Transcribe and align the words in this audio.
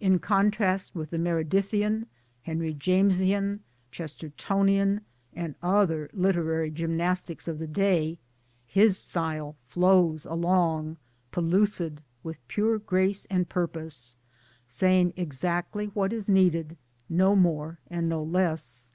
In 0.00 0.20
contrast 0.20 0.94
with 0.94 1.10
the 1.10 1.18
Meredithian, 1.18 2.06
Henry 2.44 2.72
Jamesian, 2.72 3.60
Chestertonian, 3.92 5.02
and 5.34 5.54
other 5.62 6.08
literary 6.14 6.70
gymnastics 6.70 7.46
of 7.46 7.58
the 7.58 7.66
day, 7.66 8.16
his 8.64 8.96
style 8.96 9.54
flows 9.66 10.24
along, 10.24 10.96
pellucid 11.30 12.00
with 12.22 12.38
pure 12.48 12.78
grace 12.78 13.26
and 13.28 13.50
purpose, 13.50 14.16
saying 14.66 15.12
exactly 15.14 15.88
what 15.92 16.10
is 16.10 16.26
needed, 16.26 16.78
no 17.10 17.36
more 17.36 17.78
and 17.90 18.08
no 18.08 18.22
less. 18.22 18.88